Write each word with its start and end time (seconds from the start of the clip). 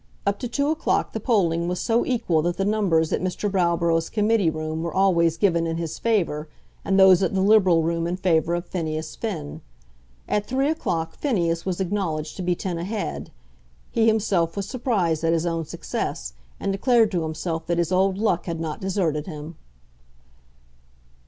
Up 0.25 0.39
to 0.39 0.47
two 0.47 0.69
o'clock 0.69 1.13
the 1.13 1.19
polling 1.19 1.67
was 1.67 1.79
so 1.79 2.03
equal 2.07 2.41
that 2.41 2.57
the 2.57 2.65
numbers 2.65 3.13
at 3.13 3.21
Mr. 3.21 3.51
Browborough's 3.51 4.09
committee 4.09 4.49
room 4.49 4.81
were 4.81 4.91
always 4.91 5.37
given 5.37 5.67
in 5.67 5.77
his 5.77 5.99
favour, 5.99 6.49
and 6.83 6.99
those 6.99 7.21
at 7.21 7.35
the 7.35 7.41
Liberal 7.41 7.83
room 7.83 8.07
in 8.07 8.17
favour 8.17 8.55
of 8.55 8.65
Phineas 8.65 9.15
Finn. 9.15 9.61
At 10.27 10.47
three 10.47 10.71
o'clock 10.71 11.13
Phineas 11.15 11.67
was 11.67 11.79
acknowledged 11.79 12.35
to 12.37 12.41
be 12.41 12.55
ten 12.55 12.79
ahead. 12.79 13.29
He 13.91 14.07
himself 14.07 14.55
was 14.57 14.67
surprised 14.67 15.23
at 15.23 15.33
his 15.33 15.45
own 15.45 15.65
success, 15.65 16.33
and 16.59 16.71
declared 16.71 17.11
to 17.11 17.21
himself 17.21 17.67
that 17.67 17.77
his 17.77 17.91
old 17.91 18.17
luck 18.17 18.47
had 18.47 18.59
not 18.59 18.81
deserted 18.81 19.27
him. 19.27 19.55